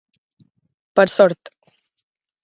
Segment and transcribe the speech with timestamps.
[0.95, 1.51] Per sort